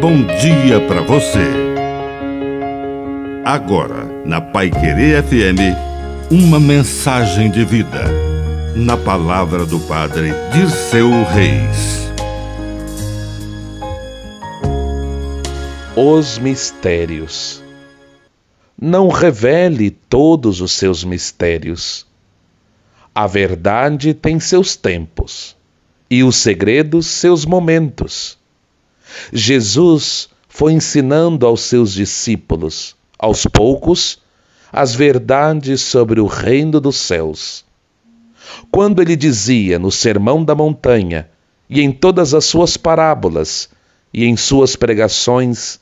bom 0.00 0.24
dia 0.24 0.80
para 0.88 1.02
você. 1.02 1.46
Agora, 3.44 4.06
na 4.24 4.40
Pai 4.40 4.70
Querer 4.70 5.22
FM, 5.22 5.76
uma 6.30 6.58
mensagem 6.58 7.50
de 7.50 7.66
vida. 7.66 8.06
Na 8.74 8.96
palavra 8.96 9.66
do 9.66 9.78
Padre 9.80 10.32
Dirceu 10.54 11.10
Reis. 11.24 12.10
Os 15.94 16.38
mistérios. 16.38 17.62
Não 18.80 19.08
revele 19.08 19.90
todos 19.90 20.62
os 20.62 20.72
seus 20.72 21.04
mistérios. 21.04 22.06
A 23.14 23.26
verdade 23.26 24.14
tem 24.14 24.40
seus 24.40 24.76
tempos 24.76 25.54
e 26.10 26.24
os 26.24 26.36
segredos 26.36 27.06
seus 27.06 27.44
momentos. 27.44 28.39
Jesus 29.32 30.28
foi 30.48 30.72
ensinando 30.72 31.46
aos 31.46 31.62
seus 31.62 31.92
discípulos, 31.92 32.96
aos 33.18 33.46
poucos, 33.46 34.18
as 34.72 34.94
verdades 34.94 35.80
sobre 35.80 36.20
o 36.20 36.26
reino 36.26 36.80
dos 36.80 36.96
céus. 36.96 37.64
Quando 38.70 39.00
ele 39.00 39.16
dizia 39.16 39.78
no 39.78 39.90
Sermão 39.90 40.44
da 40.44 40.54
Montanha 40.54 41.28
e 41.68 41.80
em 41.80 41.92
todas 41.92 42.34
as 42.34 42.44
suas 42.44 42.76
parábolas 42.76 43.68
e 44.12 44.24
em 44.24 44.36
suas 44.36 44.76
pregações 44.76 45.80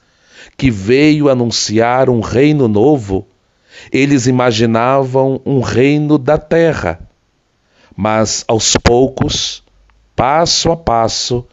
que 0.57 0.71
veio 0.71 1.29
anunciar 1.29 2.11
um 2.11 2.21
reino 2.21 2.69
novo, 2.69 3.27
eles 3.93 4.27
imaginavam 4.27 5.41
um 5.45 5.61
reino 5.61 6.19
da 6.19 6.37
terra. 6.37 7.01
Mas 7.97 8.45
aos 8.47 8.77
poucos, 8.77 9.63
passo 10.15 10.71
a 10.71 10.77
passo, 10.77 11.47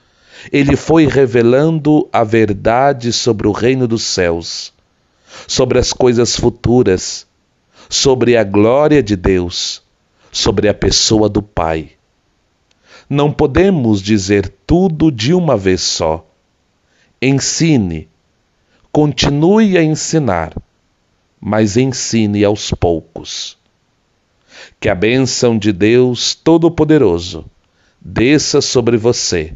ele 0.52 0.76
foi 0.76 1.08
revelando 1.08 2.08
a 2.12 2.24
verdade 2.24 3.12
sobre 3.12 3.48
o 3.48 3.52
reino 3.52 3.88
dos 3.88 4.04
céus, 4.04 4.74
sobre 5.48 5.80
as 5.80 5.92
coisas 5.92 6.36
futuras, 6.36 7.26
sobre 7.90 8.38
a 8.38 8.44
glória 8.44 9.02
de 9.02 9.16
Deus, 9.16 9.82
sobre 10.32 10.68
a 10.68 10.74
pessoa 10.74 11.30
do 11.30 11.42
Pai. 11.42 11.92
Não 13.10 13.32
podemos 13.32 14.02
dizer 14.02 14.52
tudo 14.66 15.12
de 15.12 15.34
uma 15.34 15.56
vez 15.56 15.82
só. 15.82 16.26
Ensine, 17.22 18.08
continue 18.92 19.78
a 19.78 19.84
ensinar, 19.84 20.56
mas 21.40 21.78
ensine 21.78 22.44
aos 22.44 22.72
poucos. 22.72 23.58
Que 24.80 24.90
a 24.90 24.96
bênção 24.96 25.58
de 25.58 25.72
Deus 25.72 26.34
Todo-Poderoso 26.34 27.46
desça 28.02 28.62
sobre 28.62 28.98
você 28.98 29.56